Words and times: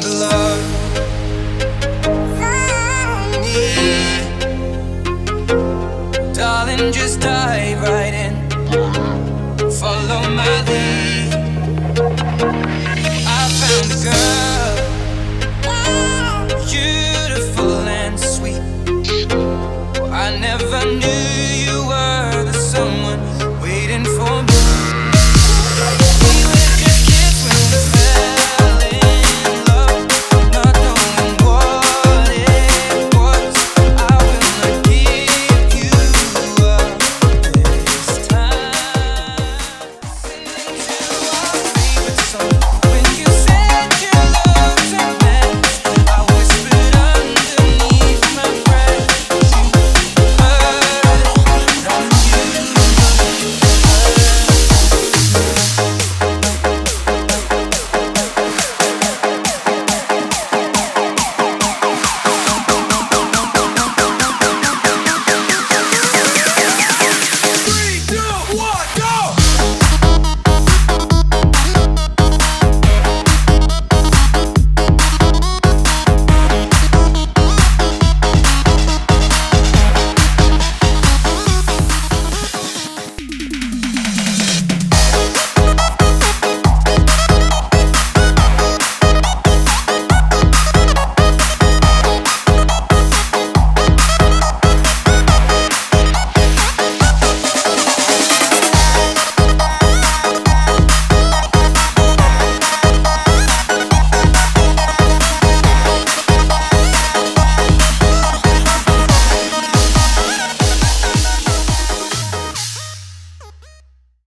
found 0.00 0.04
a 0.04 0.18
love. 0.18 0.60
Yeah. 3.44 4.18
Darling, 6.32 6.92
just 6.92 7.20
dive 7.20 7.82
right 7.82 8.14
in. 8.14 8.48
Follow 9.70 10.28
my 10.30 10.62
lead. 10.68 11.34
I 13.26 13.48
found 13.58 13.90
a 13.92 13.98
girl, 14.06 14.76
beautiful 16.66 17.74
and 17.88 18.18
sweet. 18.18 18.62
I 20.12 20.36
never 20.38 20.84
knew 20.84 21.24
you 21.64 21.86
were 21.86 22.44
the 22.44 22.52
someone 22.52 23.22
waiting 23.60 24.04
for 24.04 24.42
me. 24.42 24.79